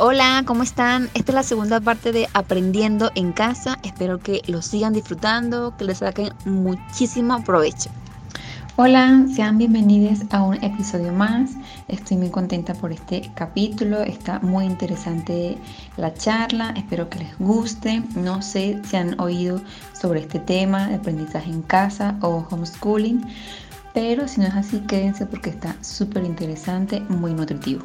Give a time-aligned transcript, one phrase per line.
[0.00, 1.10] Hola, ¿cómo están?
[1.14, 3.80] Esta es la segunda parte de Aprendiendo en casa.
[3.82, 7.90] Espero que lo sigan disfrutando, que les saquen muchísimo provecho.
[8.76, 11.50] Hola, sean bienvenidos a un episodio más.
[11.88, 14.02] Estoy muy contenta por este capítulo.
[14.02, 15.58] Está muy interesante
[15.96, 16.74] la charla.
[16.76, 18.04] Espero que les guste.
[18.14, 19.60] No sé si han oído
[20.00, 23.26] sobre este tema de aprendizaje en casa o homeschooling.
[23.94, 27.82] Pero si no es así, quédense porque está súper interesante, muy nutritivo.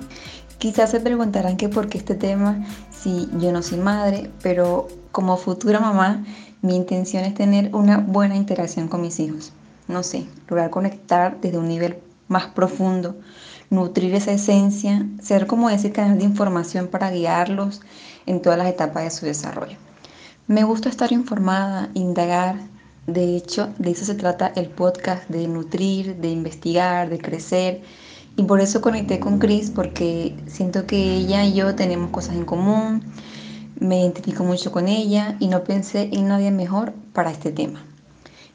[0.64, 5.36] Quizás se preguntarán que por qué este tema si yo no soy madre, pero como
[5.36, 6.24] futura mamá,
[6.62, 9.52] mi intención es tener una buena interacción con mis hijos
[9.90, 11.98] no sé, lograr conectar desde un nivel
[12.30, 13.18] más profundo,
[13.70, 17.82] nutrir esa esencia, ser como ese canal de información para guiarlos
[18.26, 19.76] en todas las etapas de su desarrollo.
[20.48, 22.56] Me gusta estar informada, indagar,
[23.06, 27.82] de hecho, de eso se trata el podcast, de nutrir, de investigar, de crecer.
[28.36, 32.46] Y por eso conecté con Chris, porque siento que ella y yo tenemos cosas en
[32.46, 33.04] común,
[33.80, 37.86] me identifico mucho con ella y no pensé en nadie mejor para este tema.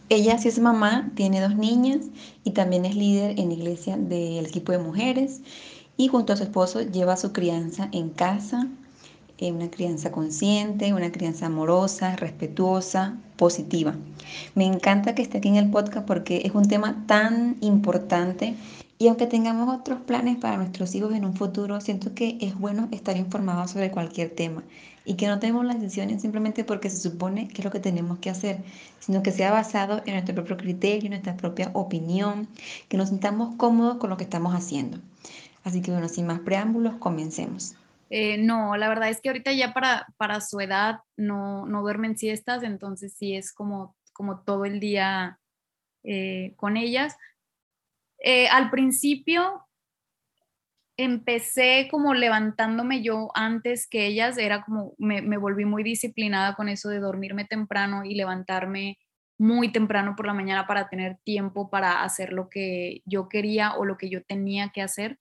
[0.09, 2.07] Ella sí es mamá, tiene dos niñas
[2.43, 5.43] y también es líder en la iglesia del equipo de mujeres
[5.97, 8.69] y junto a su esposo lleva su crianza en casa,
[9.37, 13.95] eh, una crianza consciente, una crianza amorosa, respetuosa, positiva.
[14.55, 18.57] Me encanta que esté aquí en el podcast porque es un tema tan importante
[18.99, 22.89] y aunque tengamos otros planes para nuestros hijos en un futuro, siento que es bueno
[22.91, 24.65] estar informados sobre cualquier tema
[25.05, 28.19] y que no tenemos las decisiones simplemente porque se supone que es lo que tenemos
[28.19, 28.59] que hacer,
[28.99, 32.49] sino que sea basado en nuestro propio criterio, en nuestra propia opinión,
[32.89, 34.99] que nos sintamos cómodos con lo que estamos haciendo.
[35.63, 37.77] Así que bueno, sin más preámbulos, comencemos.
[38.11, 42.19] Eh, no, la verdad es que ahorita ya para, para su edad no, no duermen
[42.19, 45.39] siestas, entonces sí es como, como todo el día
[46.03, 47.17] eh, con ellas
[48.19, 49.65] eh, al principio
[50.97, 56.69] empecé como levantándome yo antes que ellas, era como, me, me, volví muy disciplinada con
[56.69, 58.99] eso de dormirme temprano y levantarme
[59.39, 63.85] muy temprano por la mañana para tener tiempo para hacer lo que yo quería o
[63.85, 65.21] lo que yo tenía que hacer,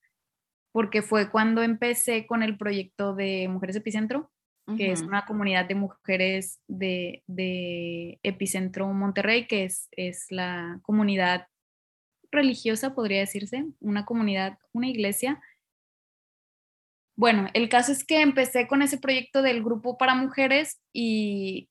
[0.71, 4.31] porque fue cuando empecé con el proyecto de Mujeres Epicentro,
[4.75, 11.47] que es una comunidad de mujeres de, de Epicentro Monterrey, que es, es la comunidad
[12.31, 15.41] religiosa, podría decirse, una comunidad, una iglesia.
[17.15, 21.69] Bueno, el caso es que empecé con ese proyecto del grupo para mujeres y,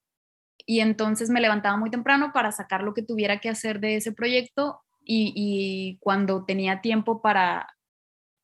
[0.66, 4.12] y entonces me levantaba muy temprano para sacar lo que tuviera que hacer de ese
[4.12, 7.68] proyecto y, cuando tenía tiempo para,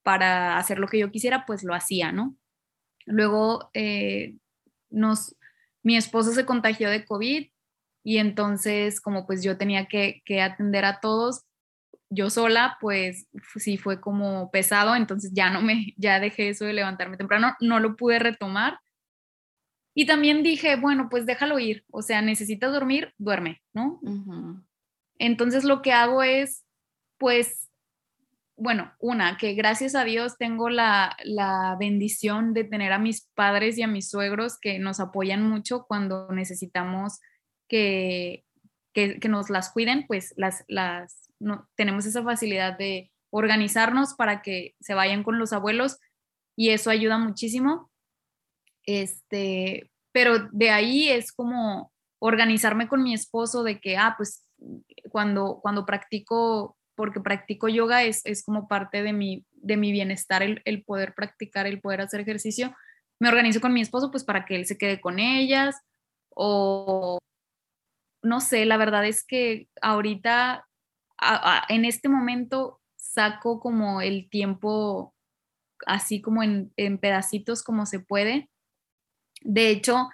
[0.05, 2.37] para hacer lo que yo quisiera, pues lo hacía, ¿no?
[3.05, 4.37] Luego eh,
[4.91, 5.37] nos,
[5.83, 7.49] mi esposo se contagió de COVID
[8.05, 11.45] y entonces como pues yo tenía que, que atender a todos,
[12.13, 16.75] yo sola, pues sí fue como pesado, entonces ya no me, ya dejé eso de
[16.75, 18.79] levantarme temprano, no lo pude retomar.
[19.95, 24.01] Y también dije, bueno, pues déjalo ir, o sea, necesitas dormir, duerme, ¿no?
[25.19, 26.65] Entonces lo que hago es,
[27.19, 27.71] pues,
[28.57, 33.79] bueno, una, que gracias a Dios tengo la, la bendición de tener a mis padres
[33.79, 37.21] y a mis suegros que nos apoyan mucho cuando necesitamos
[37.69, 38.45] que,
[38.93, 44.43] que, que nos las cuiden, pues las, las no, tenemos esa facilidad de organizarnos para
[44.43, 45.99] que se vayan con los abuelos
[46.57, 47.91] y eso ayuda muchísimo.
[48.85, 54.47] Este, pero de ahí es como organizarme con mi esposo de que, ah, pues
[55.11, 60.43] cuando, cuando practico, porque practico yoga es, es como parte de mi, de mi bienestar
[60.43, 62.75] el, el, poder practicar, el poder hacer ejercicio,
[63.19, 65.81] me organizo con mi esposo pues para que él se quede con ellas
[66.31, 67.19] o
[68.23, 70.67] no sé, la verdad es que ahorita
[71.69, 75.15] en este momento saco como el tiempo
[75.87, 78.49] así como en, pedacitos como se puede.
[79.41, 80.09] De hecho,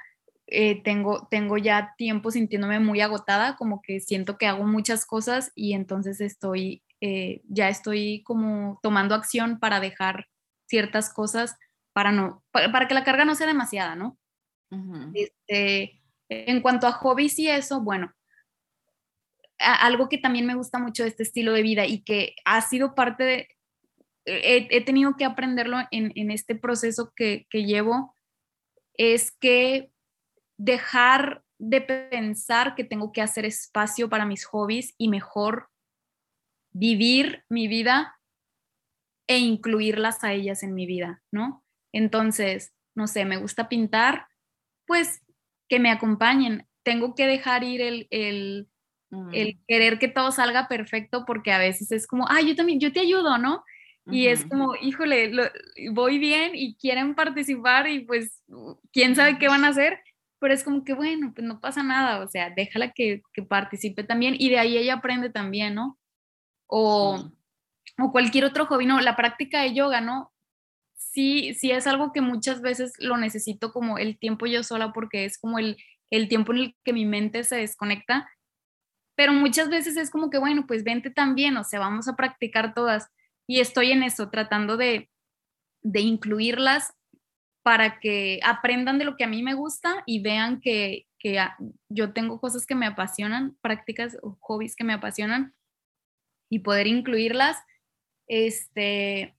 [0.47, 5.53] eh, tengo, tengo ya tiempo sintiéndome muy agotada, como que siento que hago muchas cosas
[5.55, 10.27] y entonces estoy eh, ya estoy como tomando acción para dejar
[10.67, 11.57] ciertas cosas
[11.93, 14.19] para no, para, que la carga no sea demasiada, ¿no?
[15.15, 18.13] este, en cuanto a hobbies y eso, bueno,
[19.59, 22.95] algo que también me gusta mucho de este estilo de vida y que ha sido
[22.95, 23.49] parte de,
[24.25, 28.15] he, tenido que aprenderlo en, en este proceso que, que llevo,
[28.95, 29.91] es que
[30.59, 35.71] dejar de pensar que tengo que hacer espacio para mis hobbies y mejor
[36.73, 38.19] vivir mi vida
[39.27, 41.65] e incluirlas a ellas en mi vida, ¿no?
[41.93, 44.29] Entonces, no sé, me gusta pintar,
[44.87, 45.23] pues
[45.69, 46.67] que me acompañen.
[46.83, 48.69] Tengo que dejar ir el, el,
[49.11, 49.31] mm.
[49.67, 53.01] querer que todo salga perfecto porque a veces es como, ay, yo también, yo te
[53.01, 53.65] ayudo, ¿no?
[54.11, 55.31] Y es como, híjole,
[55.93, 58.43] voy bien y quieren participar y pues,
[58.91, 60.01] quién sabe qué van a hacer
[60.39, 64.05] pero es como que, bueno, pues no pasa nada, o sea, déjala que, que participe
[64.05, 65.99] también y de ahí ella aprende también, ¿no?
[66.67, 67.31] O,
[67.99, 69.01] o cualquier otro hobby, ¿no?
[69.01, 70.33] La práctica de yoga, ¿no?
[70.97, 75.25] Sí, sí es algo que muchas veces lo necesito como el tiempo yo sola porque
[75.25, 75.77] es como el,
[76.11, 78.29] el tiempo en el que mi mente se desconecta,
[79.19, 82.73] pero muchas veces es como que, bueno, pues vente también, o sea, vamos a practicar
[82.73, 83.11] todas.
[83.49, 85.11] Y estoy en eso, tratando de,
[85.83, 86.95] de incluirlas
[87.65, 91.09] para que aprendan de lo que a mí me gusta y vean que,
[91.89, 95.53] yo tengo cosas que me apasionan, prácticas o hobbies que me apasionan
[96.49, 97.57] y poder incluirlas.
[98.29, 99.37] Este,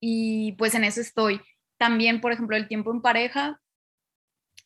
[0.00, 1.42] y pues en eso estoy.
[1.78, 3.60] También, por ejemplo, el tiempo en pareja,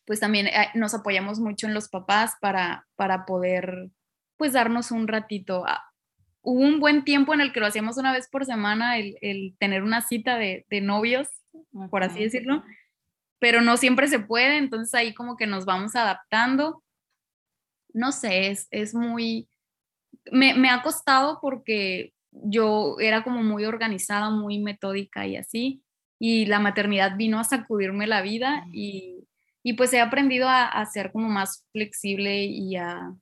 [0.05, 3.89] pues también eh, nos apoyamos mucho en los papás para, para poder
[4.37, 5.63] pues darnos un ratito.
[5.67, 5.83] Ah,
[6.41, 9.83] hubo un buen tiempo en el que lo hacíamos una vez por semana, el, tener
[9.83, 11.29] una cita de, de novios
[11.89, 12.63] por así decirlo,
[13.39, 16.83] pero no siempre se puede, entonces ahí como que nos vamos adaptando.
[17.93, 19.47] No sé, es, es muy,
[20.31, 25.83] me, me ha costado porque yo era como muy organizada, muy metódica y así,
[26.19, 29.27] y la maternidad vino a sacudirme la vida y,
[29.67, 33.15] y pues he aprendido a, ser como más flexible y a,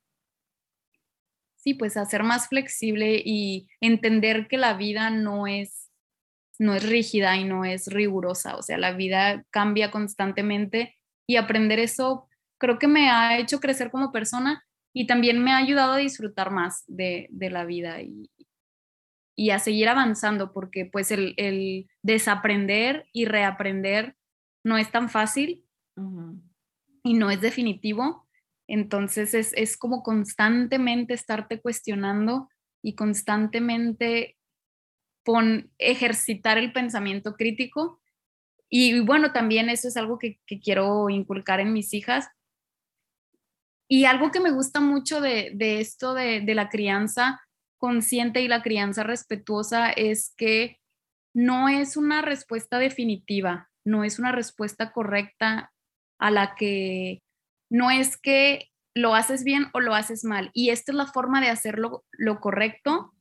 [1.55, 5.89] sí, pues a ser más flexible y entender que la vida no es
[6.59, 11.79] no es rígida y no es rigurosa, o sea, la vida cambia constantemente y aprender
[11.79, 12.27] eso
[12.59, 16.51] creo que me ha hecho crecer como persona y también me ha ayudado a disfrutar
[16.51, 18.29] más de, la vida y,
[19.35, 24.15] y, a seguir avanzando, porque pues el, desaprender y reaprender
[24.63, 25.62] no es tan fácil
[27.03, 28.27] y no es definitivo.
[28.67, 32.49] Entonces es, es como constantemente estarte cuestionando
[32.81, 34.37] y constantemente
[35.23, 38.01] pon, ejercitar el pensamiento crítico.
[38.69, 42.27] Y bueno, también eso es algo que, quiero inculcar en mis hijas.
[43.87, 47.41] Y algo que me gusta mucho de, esto de, de la crianza
[47.77, 50.79] consciente y la crianza respetuosa es que
[51.35, 55.72] no es una respuesta definitiva, no es una respuesta correcta
[56.19, 57.21] a la que
[57.69, 60.51] no es que lo haces bien o lo haces mal.
[60.53, 63.13] Y esta es la forma de hacerlo lo correcto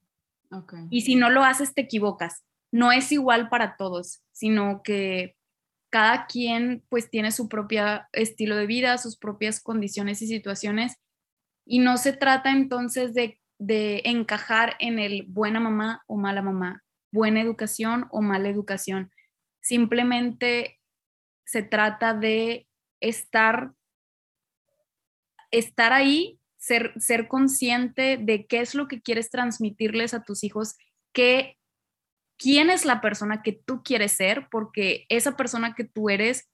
[0.90, 2.44] y si no lo haces, te equivocas.
[2.72, 5.36] No es igual para todos, sino que
[5.90, 10.96] cada quien pues tiene su propio estilo de vida, sus propias condiciones y situaciones.
[11.66, 16.82] Y no se trata entonces de, de encajar en el buena mamá o mala mamá,
[17.12, 19.10] buena educación o mala educación.
[19.60, 20.78] Simplemente
[21.44, 22.66] se trata de
[23.02, 23.72] estar,
[25.50, 30.76] estar ahí ser, consciente de qué es lo que quieres transmitirles a tus hijos,
[31.12, 31.58] qué,
[32.38, 36.48] quién es la persona que tú quieres ser, porque esa persona que tú eres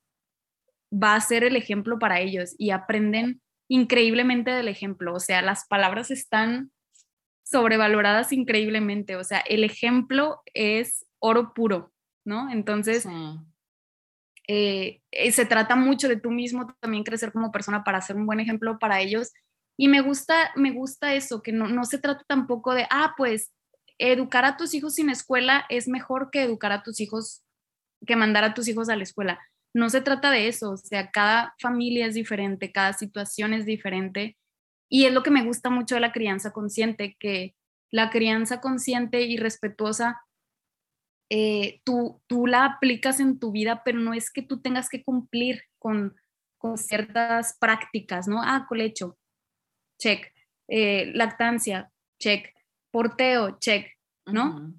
[0.91, 5.15] va a ser el ejemplo para ellos y aprenden increíblemente del ejemplo.
[5.15, 6.73] O sea, las palabras están
[7.45, 9.17] sobrevaloradas increíblemente.
[9.17, 11.93] O sea, el ejemplo es oro puro,
[12.25, 12.51] ¿no?
[12.51, 13.07] Entonces,
[14.49, 18.27] eh, eh, se trata mucho de tú mismo también crecer como persona para ser un
[18.27, 19.33] buen ejemplo para ellos
[19.81, 23.53] y me gusta, me gusta eso, que no, se trata tampoco de, ah, pues
[23.99, 27.45] educar a tus hijos sin escuela es mejor que educar a tus hijos,
[28.05, 29.39] que mandar a tus hijos a la escuela.
[29.73, 34.37] No se trata de eso, o sea, cada familia es diferente, cada situación es diferente.
[34.89, 37.55] Y es lo que me gusta mucho de la crianza consciente, que
[37.93, 40.21] la crianza consciente y respetuosa,
[41.31, 45.03] eh, tú, tú la aplicas en tu vida, pero no es que tú tengas que
[45.03, 46.17] cumplir con,
[46.57, 48.43] con ciertas prácticas, ¿no?
[48.43, 49.19] Ah, colecho,
[49.99, 50.33] check.
[50.69, 52.55] Eh, lactancia, check.
[52.91, 53.87] Porteo, check,
[54.27, 54.75] ¿no?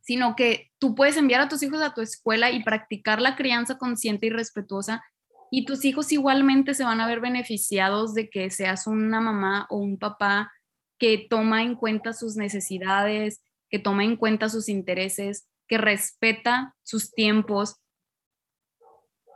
[0.00, 3.78] Sino que tú puedes enviar a tus hijos a tu escuela y practicar la crianza
[3.78, 5.02] consciente y respetuosa
[5.50, 9.78] y tus hijos igualmente se van a ver beneficiados de que seas una mamá o
[9.78, 10.52] un papá
[10.98, 17.12] que toma en cuenta sus necesidades, que toma en cuenta sus intereses, que respeta sus
[17.12, 17.76] tiempos.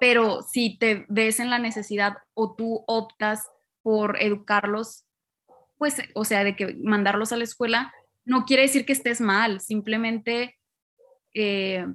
[0.00, 3.46] Pero si te ves en la necesidad o tú optas
[3.82, 5.04] por educarlos,
[5.78, 7.92] pues, o sea, de que mandarlos a la escuela,
[8.24, 10.58] no quiere decir que estés mal, simplemente
[11.34, 11.86] eh,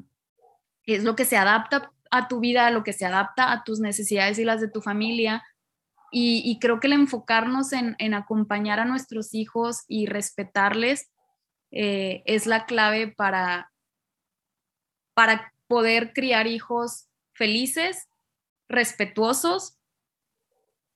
[0.84, 4.40] es lo que se adapta a tu vida, lo que se adapta a tus necesidades
[4.40, 5.44] y las de tu familia.
[6.10, 11.12] Y, creo que el enfocarnos en, acompañar a nuestros hijos y respetarles
[11.72, 13.72] eh, es la clave para,
[15.18, 18.08] para poder criar hijos felices,
[18.70, 19.80] respetuosos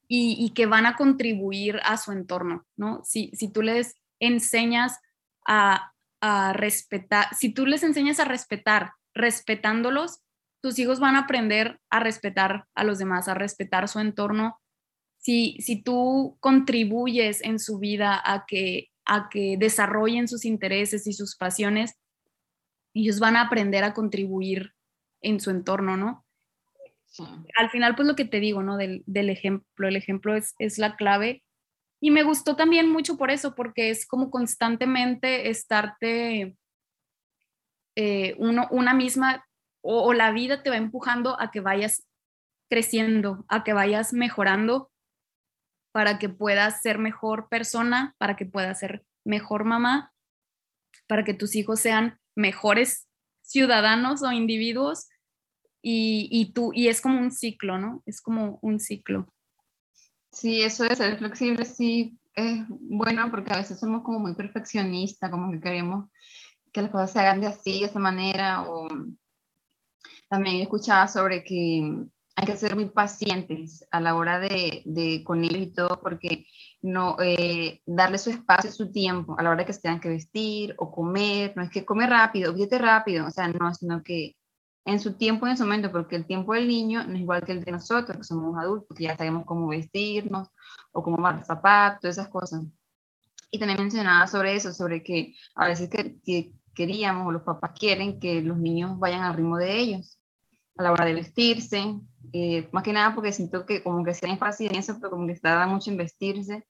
[0.08, 3.02] y, que van a contribuir a su entorno, ¿no?
[3.04, 5.00] Si, si tú les enseñas
[5.48, 10.20] a, a respetar, si tú les enseñas a respetar, respetándolos,
[10.62, 14.60] tus hijos van a aprender a respetar a los demás, a respetar su entorno.
[15.18, 21.14] Si, si tú contribuyes en su vida a que, a que desarrollen sus intereses y
[21.14, 21.96] sus pasiones,
[22.94, 24.74] ellos van a aprender a contribuir
[25.22, 26.26] en su entorno, ¿no?
[27.58, 28.78] Al final, pues lo que te digo, ¿no?
[28.78, 31.44] Del, ejemplo, el ejemplo es, es la clave.
[32.00, 36.56] Y me gustó también mucho por eso, porque es como constantemente estarte
[37.96, 39.46] eh, uno, una misma
[39.82, 42.08] o, la vida te va empujando a que vayas
[42.70, 44.92] creciendo, a que vayas mejorando
[45.92, 50.14] para que puedas ser mejor persona, para que puedas ser mejor mamá,
[51.08, 53.08] para que tus hijos sean mejores
[53.42, 55.08] ciudadanos o individuos
[55.82, 58.04] y, y, tú, y es como un ciclo, ¿no?
[58.06, 59.34] Es como un ciclo.
[60.32, 65.30] Sí, eso de ser flexible sí es bueno porque a veces somos como muy perfeccionistas,
[65.30, 66.10] como que queremos
[66.72, 68.88] que las cosas se hagan de así, de esa manera, o
[70.30, 72.06] también he escuchado sobre que
[72.42, 76.48] hay que ser muy pacientes a la hora de, de con ellos y todo, porque
[76.82, 80.74] no eh, darle su espacio, su tiempo a la hora que se tengan que vestir
[80.80, 84.36] o comer, no es que come rápido, vete rápido, o sea, no, sino que
[84.86, 87.52] en su tiempo, en su momento, porque el tiempo del niño no es igual que
[87.52, 90.48] el de nosotros, que somos adultos, que ya sabemos cómo vestirnos
[90.92, 92.64] o cómo tomar zapatos, esas cosas.
[93.52, 97.74] Y también mencionaba sobre eso, sobre que a veces que, que queríamos o los papás
[97.78, 100.21] quieren que los niños vayan al ritmo de ellos
[100.78, 102.00] a la hora de vestirse,
[102.34, 105.28] eh, más que nada porque siento que como que se énfasis en eso, pero como
[105.28, 106.66] que estaba mucho en vestirse.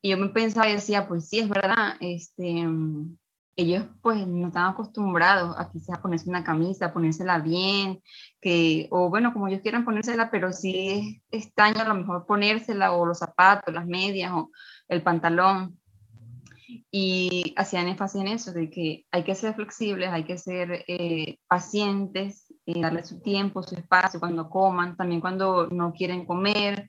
[0.00, 2.64] Y yo me pensaba y decía, pues sí, es verdad, este,
[3.58, 8.00] ellos pues no están acostumbrados a quizás ponerse una camisa, ponérsela bien,
[8.40, 12.92] que, o bueno, como ellos quieran ponérsela, pero si es extraño a lo mejor ponérsela,
[12.92, 14.52] o los zapatos, las medias, o
[14.86, 15.76] el pantalón.
[16.90, 21.38] Y hacían énfasis en eso, de que hay que ser flexibles, hay que ser eh,
[21.48, 26.88] pacientes, y darle su tiempo, su espacio cuando coman, también cuando no quieren comer,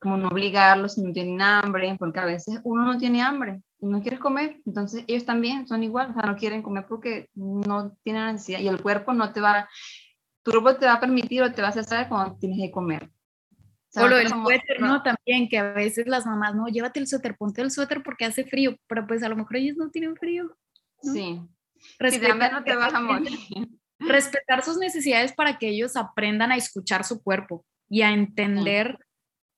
[0.00, 3.86] como no obligarlos si no tienen hambre, porque a veces uno no tiene hambre y
[3.86, 7.94] no quiere comer, entonces ellos también son igual, o sea, no quieren comer porque no
[8.02, 9.68] tienen ansiedad y el cuerpo no te va,
[10.42, 12.70] tu cuerpo te va a permitir o te va a hacer saber cuando tienes que
[12.70, 13.10] comer.
[13.96, 15.02] O, lo del suéter, ¿no?
[15.02, 18.44] También, que a veces las mamás, no, llévate el suéter, ponte el suéter porque hace
[18.44, 20.56] frío, pero pues a lo mejor ellos no tienen frío.
[21.02, 21.42] Sí.
[22.08, 23.36] Si de hambre no te vas a morir.
[24.00, 28.98] Respetar sus necesidades para que ellos aprendan a escuchar su cuerpo y a entender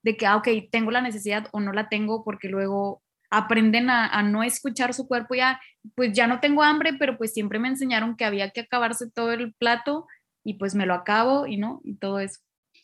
[0.02, 4.22] de que, ah, ok, tengo la necesidad o no la tengo, porque luego aprenden a,
[4.22, 5.58] no escuchar su cuerpo, ya,
[5.94, 9.32] pues ya no tengo hambre, pero pues siempre me enseñaron que había que acabarse todo
[9.32, 10.06] el plato
[10.44, 12.40] y pues me lo acabo y no, y todo eso.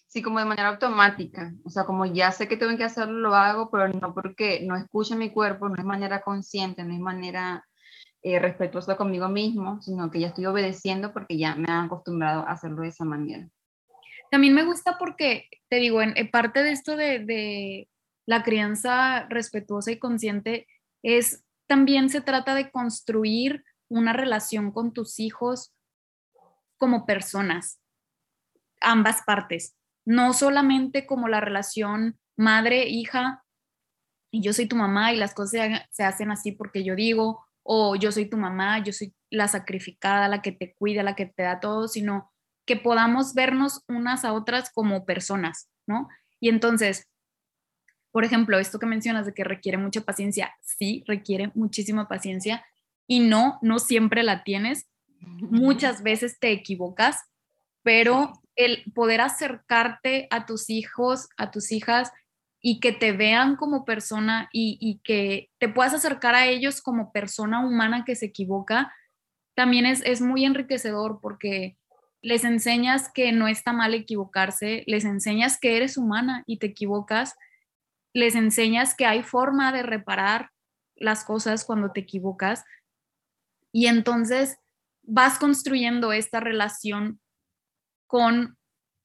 [0.07, 1.53] Sí, como de manera automática.
[1.65, 4.75] O sea, como ya sé que tengo que hacerlo, lo hago, pero no porque no
[4.75, 7.68] escucho mi cuerpo, no es manera consciente, no es manera
[8.23, 12.53] eh, respetuosa conmigo mismo, sino que ya estoy obedeciendo porque ya me han acostumbrado a
[12.53, 13.49] hacerlo de esa manera.
[14.31, 17.89] También me gusta porque, te digo, en, parte de esto de, de
[18.27, 20.67] la crianza respetuosa y consciente
[21.03, 25.73] es también se trata de construir una relación con tus hijos
[26.77, 27.81] como personas,
[28.81, 33.45] ambas partes no solamente como la relación madre-hija,
[34.33, 37.97] y yo soy tu mamá y las cosas se, hacen así porque yo digo, o
[37.97, 41.43] yo soy tu mamá, yo soy la sacrificada, la que te cuida, la que te
[41.43, 42.33] da todo, sino
[42.65, 46.09] que podamos vernos unas a otras como personas, ¿no?
[46.41, 47.11] Y entonces,
[48.11, 52.65] por ejemplo, esto que mencionas de que requiere mucha paciencia, sí, requiere muchísima paciencia
[53.07, 54.89] y no, no siempre la tienes.
[55.21, 57.21] Muchas veces te equivocas,
[57.83, 62.13] pero el poder acercarte a tus hijos, a tus hijas
[62.61, 67.65] y que te vean como persona y, que te puedas acercar a ellos como persona
[67.65, 68.93] humana que se equivoca,
[69.55, 71.77] también es, es muy enriquecedor porque
[72.21, 77.37] les enseñas que no está mal equivocarse, les enseñas que eres humana y te equivocas,
[78.13, 80.51] les enseñas que hay forma de reparar
[80.97, 82.65] las cosas cuando te equivocas.
[83.71, 84.59] Y entonces
[85.03, 87.21] vas construyendo esta relación
[88.07, 88.58] con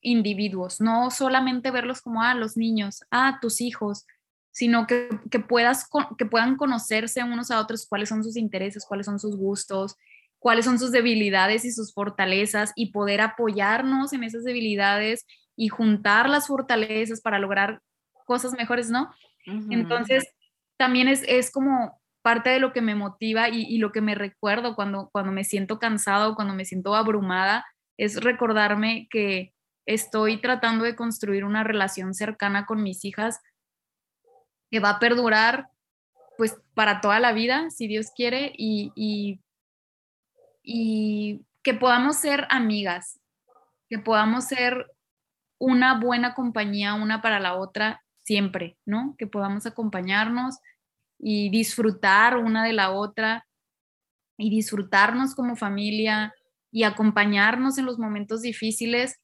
[0.04, 4.06] individuos, no solamente verlos como, a ah, los niños, ah, tus hijos,
[4.52, 9.08] sino que, que, puedas, que puedan conocerse unos a otros cuáles son sus intereses, cuáles
[9.08, 9.98] son sus gustos,
[10.38, 16.30] cuáles son sus debilidades y sus fortalezas y poder apoyarnos en esas debilidades y juntar
[16.30, 17.82] las fortalezas para lograr
[18.26, 19.10] cosas mejores, ¿no?
[19.46, 20.28] Entonces,
[20.78, 24.16] también es, es, como parte de lo que me motiva y, y, lo que me
[24.16, 27.66] recuerdo cuando, cuando me siento cansado, cuando me siento abrumada,
[27.98, 29.53] es recordarme que
[29.86, 33.40] estoy tratando de construir una relación cercana con mis hijas
[34.72, 35.68] que va a perdurar
[36.38, 39.40] pues para toda la vida, si Dios quiere, y, y
[40.64, 43.20] y que podamos ser amigas,
[43.90, 44.88] que podamos ser
[45.60, 49.16] una buena compañía una para la otra siempre, ¿no?
[49.18, 50.58] Que podamos acompañarnos
[51.20, 53.46] y disfrutar una de la otra
[54.38, 56.34] y disfrutarnos como familia
[56.72, 59.20] y acompañarnos en los momentos difíciles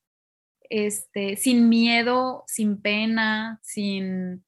[0.69, 4.45] este, sin miedo, sin pena, sin,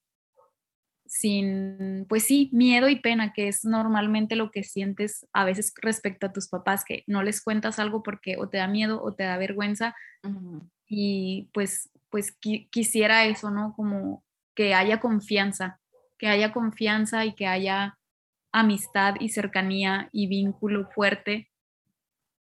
[1.05, 6.27] sin, pues sí, miedo y pena, que es normalmente lo que sientes a veces respecto
[6.27, 9.25] a tus papás, que no les cuentas algo porque o te da miedo o te
[9.25, 9.93] da vergüenza.
[10.87, 12.37] Y pues, pues
[12.69, 13.73] quisiera eso, ¿no?
[13.75, 14.23] Como
[14.55, 15.81] que haya confianza,
[16.17, 17.97] que haya confianza y que haya
[18.53, 21.50] amistad y cercanía y vínculo fuerte.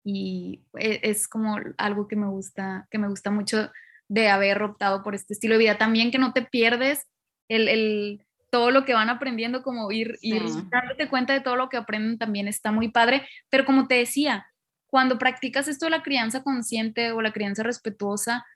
[0.05, 3.71] Y e, es como algo que me gusta, que me gusta mucho
[4.09, 5.79] de haber optado por este estilo de vida.
[5.79, 7.07] También que no te pierdes
[7.49, 11.69] el, el todo lo que van aprendiendo, como ir, ir dándote cuenta de todo lo
[11.69, 13.29] que aprenden también está muy padre.
[13.51, 14.47] Pero como te decía,
[14.87, 18.47] cuando practicas esto de la crianza consciente o la crianza respetuosa,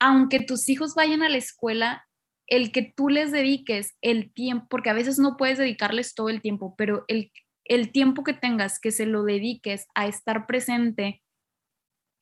[0.00, 2.08] aunque tus hijos vayan a la escuela,
[2.48, 6.42] el que tú les dediques el tiempo, porque a veces no puedes dedicarles todo el
[6.42, 7.30] tiempo, pero el,
[7.64, 11.22] el tiempo que tengas, que se lo dediques a estar presente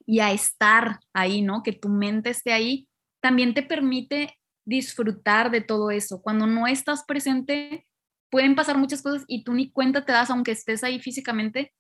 [0.07, 1.63] y a estar ahí, ¿no?
[1.63, 2.89] Que tu mente esté ahí,
[3.21, 6.23] también te permite disfrutar de todo eso.
[6.23, 7.87] Cuando no estás presente,
[8.31, 11.73] pueden pasar muchas cosas y tú ni cuenta te das aunque estés ahí físicamente.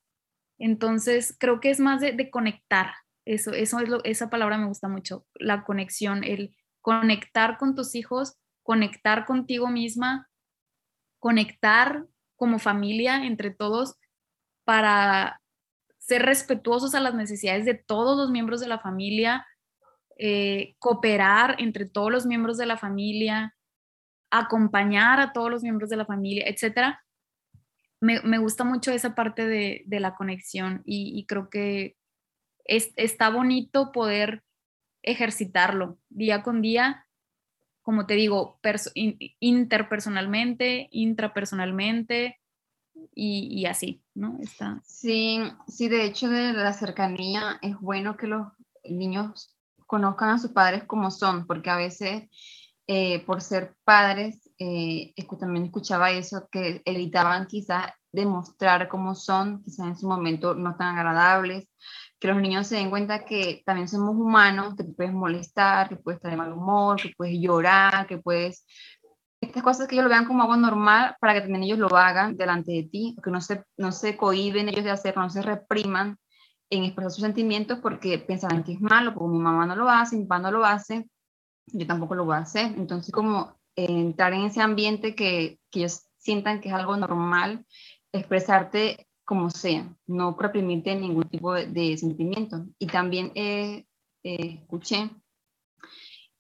[0.59, 2.93] Entonces, creo que es más de, conectar.
[3.25, 7.95] Eso, eso es lo, esa palabra me gusta mucho, la conexión, el conectar con tus
[7.95, 10.29] hijos, conectar contigo misma,
[11.19, 12.07] conectar
[12.41, 13.97] como familia entre todos
[14.65, 15.43] para
[15.99, 19.47] ser respetuosos a las necesidades de todos los miembros de la familia,
[20.17, 23.55] eh, cooperar entre todos los miembros de la familia,
[24.31, 27.05] acompañar a todos los miembros de la familia, etcétera.
[28.01, 31.99] Me, gusta mucho esa parte de, la conexión y, creo que
[32.65, 34.43] es, está bonito poder
[35.03, 37.07] ejercitarlo día con día,
[37.91, 38.61] como te digo,
[39.41, 42.39] interpersonalmente, intrapersonalmente
[43.17, 44.39] y, así, ¿no?
[44.41, 44.81] Está.
[44.87, 48.47] Sí, sí, de hecho de la cercanía es bueno que los
[48.85, 52.31] niños conozcan a sus padres como son, porque a veces
[52.87, 59.89] eh, por ser padres, eh, también escuchaba eso, que evitaban quizás demostrar cómo son, quizás
[59.89, 61.69] en su momento no tan agradables,
[62.21, 65.97] que los niños se den cuenta que también somos humanos, que te puedes molestar, que
[65.97, 68.67] puedes estar de mal humor, que puedes llorar, que puedes...
[69.41, 72.37] Estas cosas que ellos lo vean como algo normal para que también ellos lo hagan
[72.37, 76.19] delante de ti, que no se, no se cohiben ellos de hacerlo, no se repriman,
[76.69, 80.17] en expresar sus sentimientos porque pensarán que es malo, porque mi mamá no lo hace,
[80.17, 81.09] mi papá no lo hace,
[81.67, 82.67] yo tampoco lo voy a hacer.
[82.77, 87.65] Entonces, como entrar en ese ambiente que, que ellos sientan que es algo normal,
[88.13, 92.67] expresarte como sea, no reprimirte ningún tipo de, sentimiento.
[92.81, 93.87] Y también eh,
[94.25, 95.09] escuché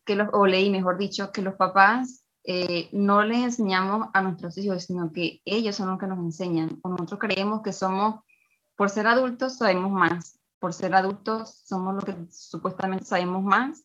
[0.04, 4.86] que los, o mejor dicho, que los papás eh, no les enseñamos a nuestros hijos,
[4.86, 6.80] sino que ellos son los que nos enseñan.
[6.82, 8.24] O nosotros creemos que somos
[8.74, 13.84] por ser adultos sabemos más, por ser adultos somos lo que supuestamente sabemos más,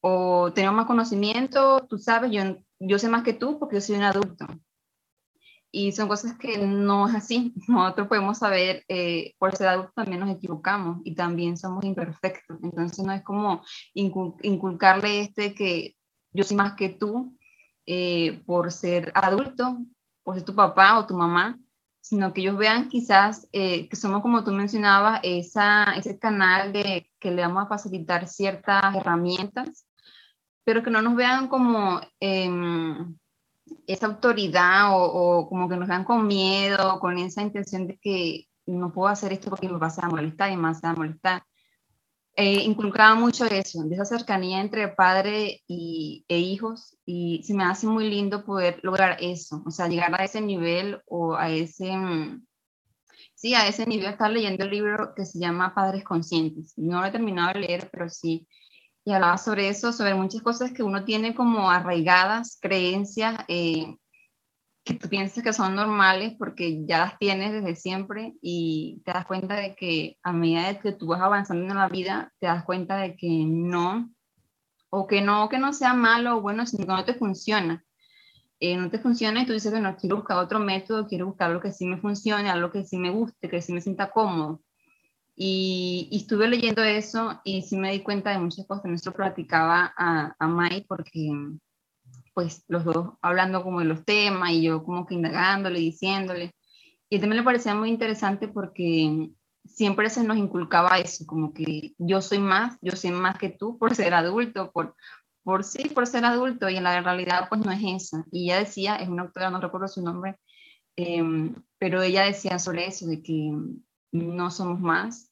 [0.00, 2.42] o tenemos más conocimiento, tú sabes, yo,
[2.78, 4.46] yo sé más que tú porque yo soy un adulto.
[5.72, 7.54] Y son cosas que no es así.
[7.68, 12.58] Nosotros podemos saber, eh, por ser adultos también nos equivocamos y también somos imperfectos.
[12.62, 13.62] Entonces no es como
[13.94, 15.96] inculcarle este que
[16.32, 17.36] yo soy más que tú
[17.86, 19.78] eh, por ser adulto,
[20.22, 21.58] por ser tu papá o tu mamá,
[22.00, 27.10] sino que ellos vean quizás eh, que somos, como tú mencionabas, esa, ese canal de
[27.18, 29.86] que le vamos a facilitar ciertas herramientas,
[30.64, 33.16] pero que no nos vean como em,
[33.86, 38.46] esa autoridad o, o, como que nos vean con miedo, con esa intención de que
[38.66, 41.42] no puedo hacer esto porque me va a molestar y me va a molestar.
[42.36, 47.64] eh, inculcaba mucho eso, de esa cercanía entre padre y, e hijos, y se me
[47.64, 51.92] hace muy lindo poder lograr eso, o sea, llegar a ese nivel o a ese,
[53.34, 56.72] sí, a ese nivel, estar leyendo el libro que se llama Padres Conscientes.
[56.76, 58.46] No lo he terminado de leer, pero sí,
[59.04, 63.96] y hablaba sobre eso, sobre muchas cosas que uno tiene como arraigadas, creencias, eh,
[64.84, 69.26] que tú piensas que son normales porque ya las tienes desde siempre y te das
[69.26, 72.64] cuenta de que a medida de que tú vas avanzando en la vida, te das
[72.64, 74.10] cuenta de que no,
[74.90, 77.84] o que no, que no sea malo o bueno, sino que no te funciona.
[78.58, 81.62] Eh, no te funciona y tú dices, bueno, quiero buscar otro método, quiero buscar algo
[81.62, 84.60] que sí me funcione, algo que sí me guste, que sí me sienta cómodo.
[85.36, 88.90] Y, estuve leyendo eso y sí me di cuenta de muchas cosas.
[88.92, 91.30] Esto platicaba a, a Mai porque
[92.34, 96.54] pues los dos hablando como de los temas y yo como que indagándole, diciéndole.
[97.08, 99.30] Y también le parecía muy interesante porque
[99.64, 103.78] siempre se nos inculcaba eso, como que yo soy más, yo soy más que tú
[103.78, 104.96] por ser adulto, por,
[105.42, 108.24] por sí, por ser adulto, y en la realidad pues no es esa.
[108.30, 110.38] Y ella decía, es una doctora, no recuerdo su nombre,
[110.96, 113.52] em, pero ella decía sobre eso, de que
[114.12, 115.30] no somos más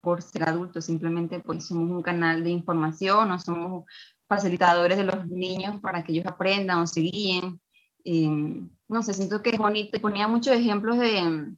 [0.00, 3.84] por ser adultos, simplemente pues somos un canal de información, no somos
[4.28, 7.60] facilitadores de los niños para que ellos aprendan o se guíen.
[8.04, 8.28] Eh,
[8.88, 9.98] no sé, siento que es bonito.
[10.00, 11.54] Ponía muchos ejemplos de,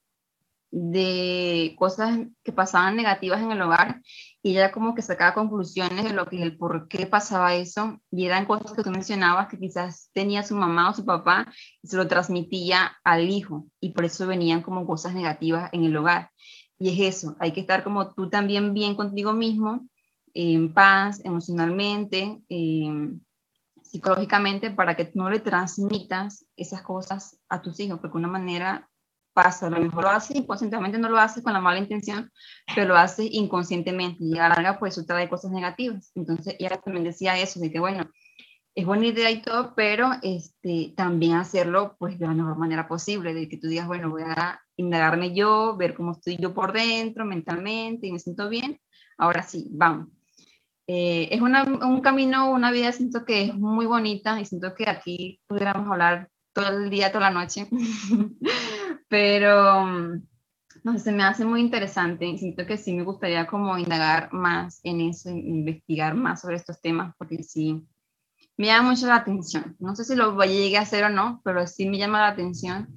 [0.71, 4.01] de cosas que pasaban negativas en el hogar
[4.43, 8.27] y ella como que sacaba conclusiones de lo que el por qué pasaba eso y
[8.27, 11.47] eran cosas que tú mencionabas que quizás tenía su mamá o su papá
[11.83, 15.97] y se lo transmitía al hijo y por eso venían como cosas negativas en el
[15.97, 16.31] hogar.
[16.79, 19.89] Y es eso, hay que estar como tú también bien contigo mismo
[20.35, 23.21] en paz emocionalmente, em,
[23.83, 28.89] psicológicamente, para que no le transmitas esas cosas a tus hijos, porque una manera
[29.33, 32.31] pasa, a lo mejor lo haces inconscientemente, no lo haces con la mala intención,
[32.75, 36.11] pero lo haces inconscientemente y a la larga pues eso trae cosas negativas.
[36.15, 38.11] Entonces ella también decía eso, de que bueno,
[38.77, 43.33] es buena idea y todo, pero este, también hacerlo pues de la mejor manera posible,
[43.33, 47.25] de que tú digas, bueno, voy a indagarme yo, ver cómo estoy yo por dentro,
[47.25, 48.79] mentalmente, y me siento bien,
[49.17, 50.09] ahora sí, vamos.
[50.87, 55.41] Eh, es un camino, una vida, siento que es muy bonita y siento que aquí
[55.47, 57.69] pudiéramos hablar todo el día, toda la noche,
[59.09, 63.79] pero no sé, se me hace muy interesante y siento que sí me gustaría como
[63.79, 67.83] indagar más en eso, investigar más sobre estos temas, porque sí,
[68.57, 69.77] me llama mucho la atención.
[69.79, 72.89] No sé si lo llegué a hacer o no, pero sí me llama la atención.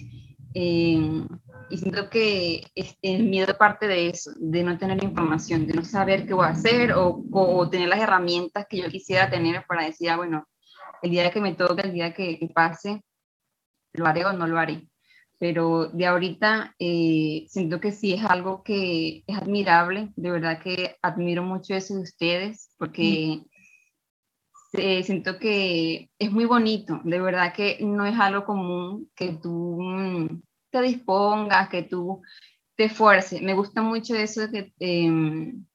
[0.54, 1.26] Eh,
[1.70, 2.64] y siento que
[3.02, 6.50] el miedo parte de eso, de no tener información, de no saber qué voy a
[6.50, 10.48] hacer o, o, tener las herramientas que yo quisiera tener para decir, ah, bueno,
[11.02, 13.04] el día que me toque, el día que, pase,
[13.94, 14.88] lo haré o no lo haré.
[15.38, 20.98] Pero de ahorita eh, siento que sí es algo que es admirable, de verdad que
[21.02, 23.44] admiro mucho eso de ustedes, porque
[24.74, 25.04] mm.
[25.04, 30.42] siento que es muy bonito, de verdad que no es algo común que tú mm,
[30.70, 32.22] te dispongas, que tú
[32.76, 33.42] te esfuerces.
[33.42, 35.66] Me gusta mucho eso de que, em,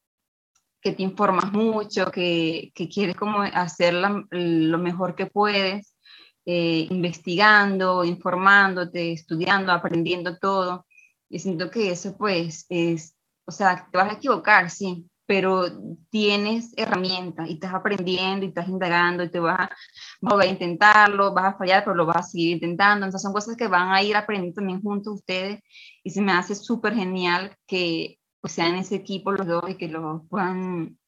[0.80, 5.94] que te informas mucho, que, que quieres como hacer lo mejor que puedes,
[6.46, 10.86] eh, investigando, informándote, estudiando, aprendiendo todo.
[11.28, 15.64] Y siento que eso pues es, o sea, te vas a equivocar, sí, pero
[16.10, 21.54] tienes herramientas y estás aprendiendo y estás indagando y te vas a, a intentarlo, vas
[21.54, 23.06] a fallar, pero lo vas a seguir intentando.
[23.06, 25.60] Entonces son cosas que van a ir aprendiendo también juntos ustedes
[26.02, 29.88] y se me hace súper genial que pues, sean ese equipo los dos y que
[29.88, 30.98] lo puedan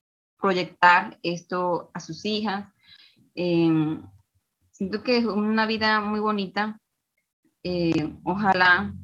[0.41, 2.73] proyectar esto a sus hijas.
[3.35, 4.03] Em,
[4.71, 6.81] siento que es una vida muy bonita.
[7.63, 8.95] Eh, ojalá,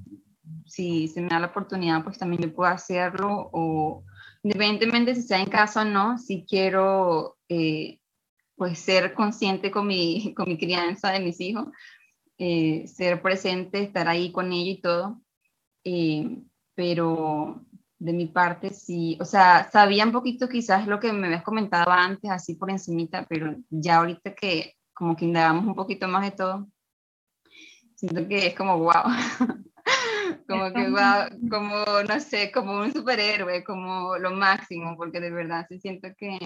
[0.65, 4.05] si se me da la oportunidad, pues también yo pueda hacerlo o
[4.43, 8.01] independientemente si sea en casa o no, si quiero eh,
[8.57, 11.69] pues ser consciente con mi, con mi crianza de mis hijos,
[12.39, 15.21] eh, ser presente, estar ahí con ellos y todo.
[15.85, 16.39] Eh,
[16.75, 17.65] pero
[17.99, 21.91] de mi parte sí, o sea, sabía un poquito quizás lo que me habías comentado
[21.91, 26.37] antes, así por encimita, pero ya ahorita que como que indagamos un poquito más de
[26.37, 26.69] todo,
[27.95, 29.05] siento que es como wow.
[30.53, 35.67] como que va, como, no sé, como un superhéroe, como lo máximo, porque de verdad
[35.69, 36.39] sí siento que...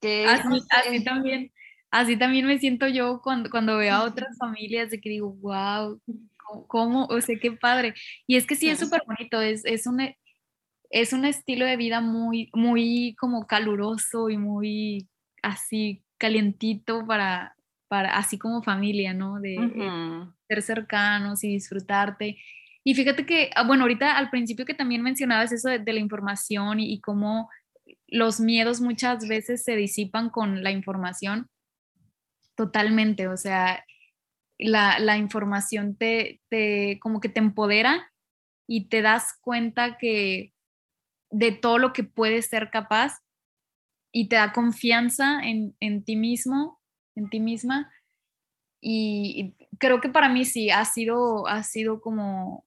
[0.00, 1.52] que así, también,
[1.90, 6.00] así también me siento yo cuando, cuando veo a otras familias de que digo, wow,
[6.66, 7.06] ¿cómo?
[7.06, 7.94] O sea, qué padre.
[8.26, 10.00] Y es que sí es súper bonito, es, es, un,
[10.90, 15.08] es un estilo de vida muy, muy como caluroso y muy
[15.42, 17.54] así calientito para,
[17.88, 19.40] para así como familia, ¿no?
[19.40, 19.56] De
[20.48, 22.38] ser cercanos y disfrutarte.
[22.88, 26.80] Y fíjate que, ah, bueno, ahorita al principio que también mencionabas eso de, la información
[26.80, 27.50] y, cómo
[28.06, 31.50] los miedos muchas veces se disipan con la información
[32.54, 33.84] totalmente, o sea,
[34.56, 38.10] la, información te, te, como que te empodera
[38.66, 40.54] y te das cuenta que
[41.30, 43.18] de todo lo que puedes ser capaz
[44.12, 46.80] y te da confianza en, ti mismo,
[47.16, 47.92] en ti misma.
[48.80, 52.64] Y, creo que para mí sí ha sido, ha sido como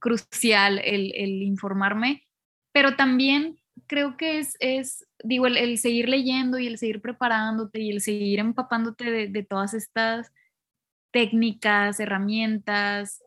[0.00, 2.26] crucial el, el informarme,
[2.72, 7.90] pero también creo que es, es digo, el, seguir leyendo y el seguir preparándote y
[7.90, 10.32] el seguir empapándote de, todas estas
[11.12, 13.22] técnicas, herramientas,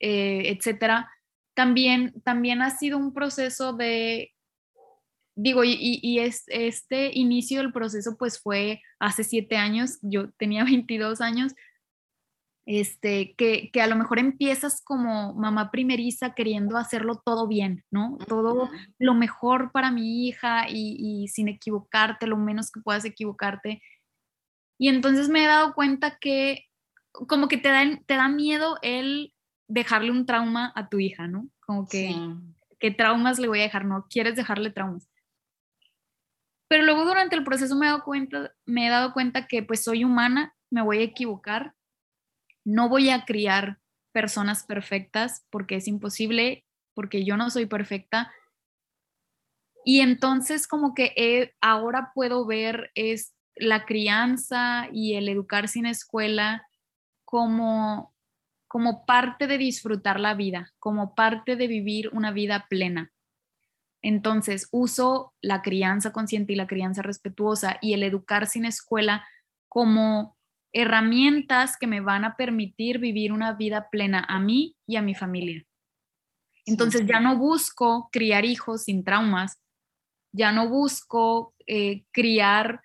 [0.00, 1.10] eh, etcétera,
[1.54, 4.32] también, también ha sido un proceso de,
[5.34, 10.64] digo, y, y, es, este inicio del proceso pues fue hace siete años, yo tenía
[10.64, 11.54] 22 años,
[12.66, 18.18] este, que, que, a lo mejor empiezas como mamá primeriza queriendo hacerlo todo bien, ¿no?
[18.26, 23.80] Todo lo mejor para mi hija y, y, sin equivocarte, lo menos que puedas equivocarte.
[24.78, 26.64] Y entonces me he dado cuenta que
[27.28, 29.32] como que te da, te da miedo el
[29.68, 31.48] dejarle un trauma a tu hija, ¿no?
[31.60, 32.14] Como que,
[32.80, 33.84] ¿qué traumas le voy a dejar?
[33.84, 35.08] No quieres dejarle traumas.
[36.68, 39.84] Pero luego durante el proceso me he dado cuenta, me he dado cuenta que pues
[39.84, 41.74] soy humana, me voy a equivocar
[42.66, 43.78] no voy a criar
[44.12, 48.32] personas perfectas porque es imposible, porque yo no soy perfecta.
[49.84, 56.66] Y entonces como que ahora puedo ver es la crianza y el educar sin escuela
[57.24, 58.12] como,
[58.66, 63.12] como parte de disfrutar la vida, como parte de vivir una vida plena.
[64.02, 69.24] Entonces uso la crianza consciente y la crianza respetuosa y el educar sin escuela
[69.68, 70.35] como
[70.76, 75.14] herramientas que me van a permitir vivir una vida plena a mí y a mi
[75.14, 75.64] familia.
[76.66, 79.58] Entonces ya no busco criar hijos sin traumas,
[80.32, 82.82] ya no busco eh, criar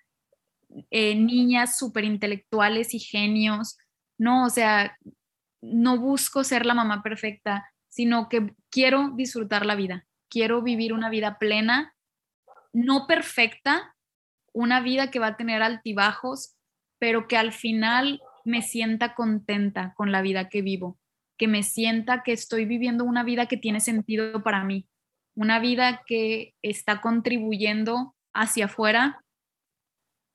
[0.90, 3.76] eh, niñas súper intelectuales y genios,
[4.18, 4.96] no, o sea,
[5.60, 11.10] no busco ser la mamá perfecta, sino que quiero disfrutar la vida, quiero vivir una
[11.10, 11.94] vida plena,
[12.72, 13.94] no perfecta,
[14.54, 16.56] una vida que va a tener altibajos,
[17.02, 21.00] pero que al final me sienta contenta con la vida que vivo,
[21.36, 24.86] que me sienta que estoy viviendo una vida que tiene sentido para mí,
[25.34, 29.20] una vida que está contribuyendo hacia afuera,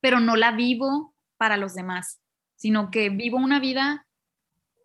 [0.02, 2.20] pero no la vivo para los demás,
[2.58, 4.06] sino que vivo una vida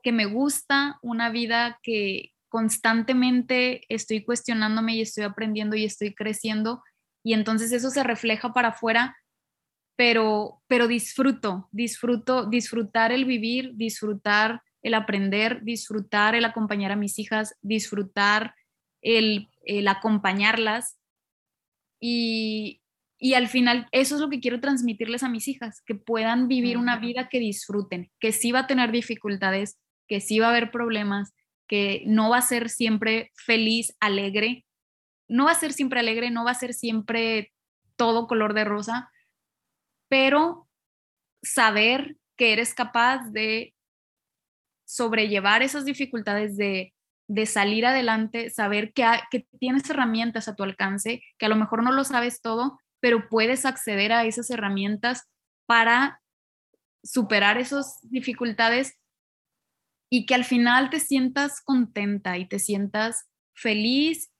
[0.04, 6.80] que me gusta, una vida que constantemente estoy cuestionándome y estoy aprendiendo y estoy creciendo
[7.24, 9.16] y entonces eso se refleja para afuera
[9.96, 17.18] pero, pero disfruto, disfruto, disfrutar el vivir, disfrutar el aprender, disfrutar el acompañar a mis
[17.18, 18.54] hijas, disfrutar
[19.00, 19.48] el,
[19.86, 20.98] acompañarlas.
[22.00, 22.80] Y,
[23.18, 26.76] y al final eso es lo que quiero transmitirles a mis hijas, que puedan vivir
[26.78, 29.78] una vida que disfruten, que sí va a tener dificultades,
[30.08, 31.32] que sí va a haber problemas,
[31.68, 34.64] que no va a ser siempre feliz, alegre,
[35.28, 37.52] no va a ser siempre alegre, no va a ser siempre
[37.96, 39.10] todo color de rosa,
[40.12, 40.68] pero
[41.42, 43.74] saber que eres capaz de
[44.86, 46.92] sobrellevar esas dificultades, de,
[47.46, 51.92] salir adelante, saber que, que tienes herramientas a tu alcance, que a lo mejor no
[51.92, 55.30] lo sabes todo, pero puedes acceder a esas herramientas
[55.64, 56.20] para
[57.02, 58.98] superar esas dificultades
[60.10, 64.30] y que al final te sientas contenta y te sientas feliz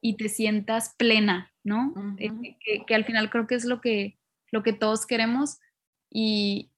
[0.00, 1.92] y te sientas plena, ¿no?
[2.16, 2.56] Eh,
[2.86, 4.18] que, al final creo que es lo que,
[4.50, 5.58] lo que todos queremos
[6.10, 6.70] y,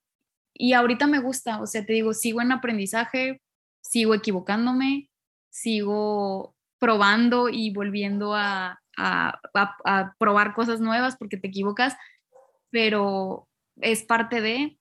[0.54, 3.40] y ahorita me gusta, o sea, te digo, sigo en aprendizaje,
[3.80, 5.10] sigo equivocándome,
[5.50, 9.40] sigo probando y volviendo a, a,
[9.84, 11.96] a, probar cosas nuevas porque te equivocas,
[12.70, 13.48] pero
[13.80, 14.78] es parte de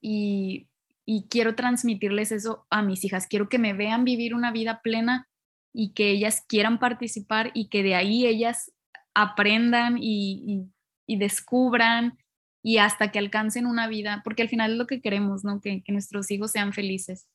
[0.00, 0.68] y,
[1.04, 5.28] y quiero transmitirles eso a mis hijas, quiero que me vean vivir una vida plena
[5.72, 8.72] y que ellas quieran participar y que de ahí ellas
[9.14, 12.18] aprendan y, y, y descubran
[12.62, 15.60] y hasta que alcancen una vida, porque al final es lo que queremos, ¿no?
[15.60, 17.28] Que, nuestros hijos sean felices.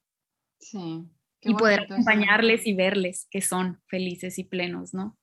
[0.59, 1.07] Sí.
[1.41, 5.17] Y poder acompañarles y verles que son felices y plenos, ¿no?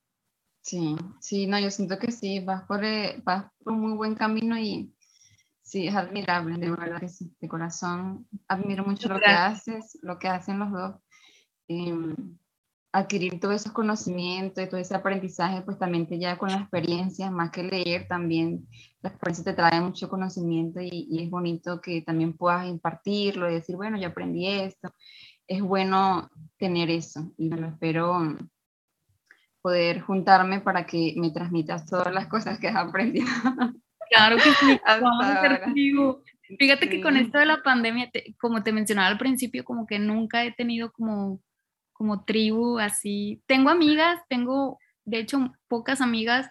[0.63, 4.15] Sí, sí, no, yo siento que sí, vas por, eh, vas por un muy buen
[4.15, 4.95] camino y
[5.63, 8.29] sí, es admirable, de verdad que sí, de corazón.
[8.49, 10.97] Admiro mucho lo que haces, lo que hacen los dos.
[11.69, 12.15] Em,
[12.93, 17.31] adquirir todos esos conocimientos y todo ese aprendizaje, pues también te lleva con la experiencia,
[17.31, 18.67] más que leer, también
[19.03, 23.77] la experiencia te trae mucho conocimiento y, es bonito que también puedas impartirlo y decir,
[23.77, 24.93] bueno, yo aprendí esto.
[25.47, 28.37] Es bueno tener eso y me lo espero
[29.63, 33.27] poder juntarme para que me transmitas todas las cosas que has aprendido.
[34.11, 35.63] Claro que sí, vamos a hacer
[36.59, 40.45] Fíjate que con esto de la pandemia, como te mencionaba al principio, como que nunca
[40.45, 41.41] he tenido como,
[42.01, 43.43] como tribu así.
[43.45, 46.49] Tengo amigas, tengo de hecho pocas amigas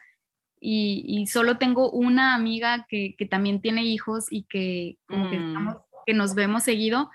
[0.62, 5.76] y, solo tengo una amiga que, también tiene hijos y que como que, mm.
[6.06, 7.10] que, nos vemos seguido,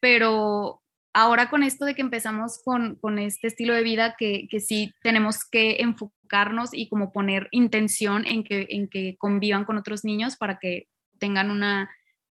[0.00, 4.60] pero ahora con esto de que empezamos con, con este estilo de vida, que, que,
[4.60, 10.04] sí tenemos que enfocarnos y como poner intención en que, en que convivan con otros
[10.04, 10.86] niños para que
[11.18, 11.90] tengan una,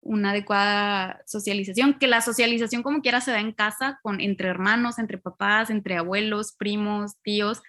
[0.01, 4.99] una adecuada socialización, que la socialización como quiera se da en casa, con, entre hermanos,
[4.99, 7.63] entre papás, entre abuelos, primos, tíos,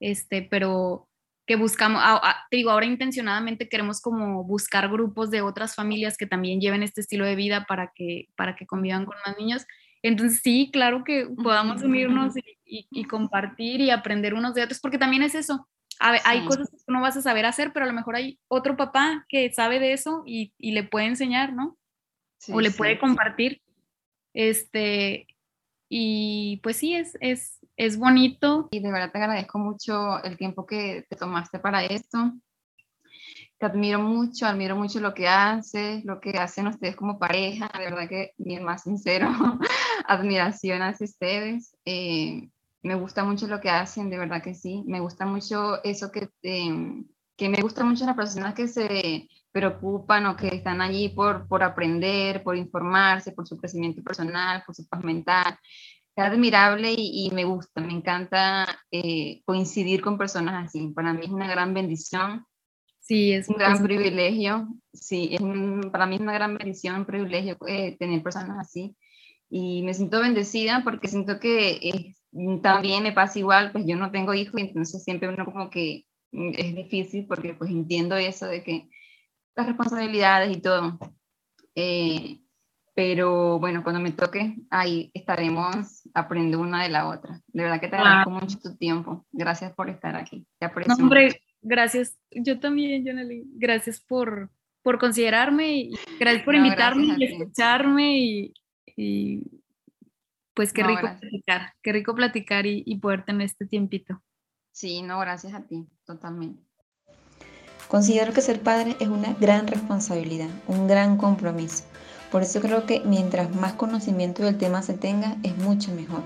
[0.00, 1.08] este, pero
[1.46, 2.02] que buscamos,
[2.50, 7.02] te digo, ahora intencionadamente queremos como buscar grupos de otras familias que también lleven este
[7.02, 9.66] estilo de vida para que, para que convivan con más niños.
[10.02, 14.98] Entonces sí, claro que podamos unirnos y, y, compartir y aprender unos de otros, porque
[14.98, 15.68] también es eso.
[15.98, 19.24] Hay cosas que no vas a saber hacer, pero a lo mejor hay otro papá
[19.28, 21.76] que sabe de eso y, y le puede enseñar, ¿no?
[22.52, 23.62] o le puede compartir.
[24.32, 25.26] Este,
[25.88, 28.68] y pues sí, es, es, es bonito.
[28.70, 32.32] Y de verdad te agradezco mucho el tiempo que te tomaste para esto.
[33.58, 37.70] Te admiro mucho, admiro mucho lo que haces, lo que hacen ustedes como pareja.
[37.78, 39.28] De verdad que mi más sincero
[40.08, 41.76] admiración hacia ustedes.
[41.84, 42.48] Eh,
[42.84, 44.84] me gusta mucho lo que hacen, de verdad que sí.
[44.86, 47.04] Me gusta mucho eso que, eh,
[47.36, 51.62] que me gusta mucho las personas que se preocupan o que están allí por, por
[51.62, 55.58] aprender, por informarse, por su crecimiento personal, por su paz mental
[56.16, 60.88] es admirable y, me gusta, me encanta eh, coincidir con personas así.
[60.94, 62.46] Para mí es una gran bendición.
[63.00, 64.68] Sí, es un gran privilegio.
[64.92, 65.40] Sí, es
[65.90, 68.96] para mí es una gran bendición, un privilegio eh, tener personas así.
[69.50, 72.14] Y me siento bendecida porque siento que
[72.62, 76.52] también me pasa igual, pues yo no tengo hijos, entonces siempre uno como que mm,
[76.56, 78.88] es difícil porque pues entiendo eso de que
[79.56, 80.98] las responsabilidades y todo.
[81.74, 82.40] Eh,
[82.94, 87.40] pero bueno, cuando me toque, ahí estaremos aprendiendo una de la otra.
[87.48, 89.26] De verdad que te agradezco mucho tu tiempo.
[89.32, 90.46] Gracias por estar aquí.
[90.60, 90.94] Te aprecio.
[90.94, 92.16] hombre, gracias.
[92.30, 93.44] Yo también, Jonely.
[93.56, 94.48] Gracias por,
[94.82, 98.52] por considerarme y gracias por invitarme y escucharme
[98.96, 99.42] y,
[100.54, 104.22] pues qué rico platicar, qué rico platicar y, y poder tener este tiempito.
[104.72, 106.62] Sí, no, gracias a ti, totalmente.
[107.88, 111.84] Considero que ser padre es una gran responsabilidad, un gran compromiso
[112.34, 116.24] por eso creo que mientras más conocimiento del tema se tenga, es mucho mejor.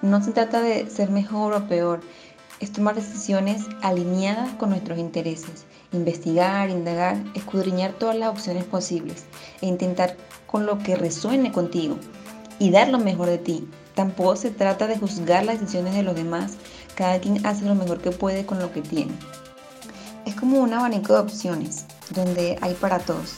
[0.00, 2.02] No se trata de ser mejor o peor,
[2.60, 9.26] es tomar decisiones alineadas con nuestros intereses, investigar, indagar, escudriñar todas las opciones posibles
[9.60, 11.98] e intentar con lo que resuene contigo
[12.58, 13.68] y dar lo mejor de ti.
[13.94, 16.52] Tampoco se trata de juzgar las decisiones de los demás,
[16.94, 19.12] cada quien hace lo mejor que puede con lo que tiene.
[20.26, 23.36] Es como un abanico de opciones, donde hay para todos.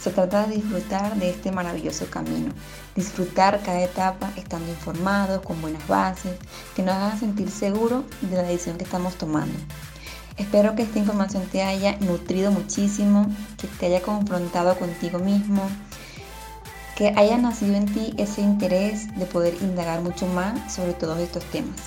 [0.00, 2.52] Se trata de disfrutar de este maravilloso camino,
[2.94, 6.34] disfrutar cada etapa estando informados, con buenas bases,
[6.76, 9.58] que nos hagan sentir seguros de la decisión que estamos tomando.
[10.36, 15.62] Espero que esta información te haya nutrido muchísimo, que te haya confrontado contigo mismo,
[16.96, 21.44] que haya nacido en ti ese interés de poder indagar mucho más sobre todos estos
[21.44, 21.80] temas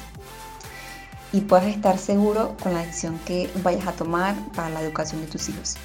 [1.31, 5.27] y puedas estar seguro con la decisión que vayas a tomar para la educación de
[5.27, 5.75] tus hijos.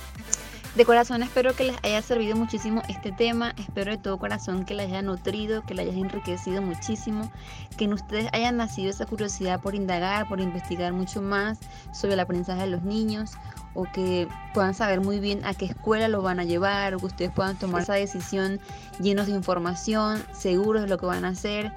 [0.75, 4.73] De corazón espero que les haya servido muchísimo este tema, espero de todo corazón que
[4.73, 7.31] les haya nutrido, que les haya enriquecido muchísimo,
[7.77, 11.59] que en ustedes haya nacido esa curiosidad por indagar, por investigar mucho más
[11.93, 13.33] sobre el aprendizaje de los niños
[13.75, 17.07] o que puedan saber muy bien a qué escuela lo van a llevar o que
[17.07, 18.59] ustedes puedan tomar esa decisión
[18.99, 21.71] llenos de información, seguros de lo que van a hacer,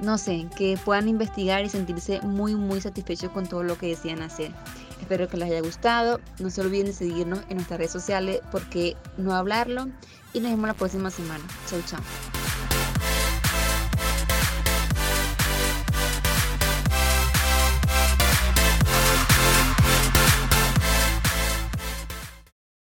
[0.00, 4.22] no sé, que puedan investigar y sentirse muy muy satisfechos con todo lo que decían
[4.22, 4.50] hacer.
[5.00, 6.20] Espero que les haya gustado.
[6.38, 9.88] No se olviden de seguirnos en nuestras redes sociales porque no hablarlo.
[10.32, 11.44] Y nos vemos la próxima semana.
[11.68, 12.00] Chau, chao.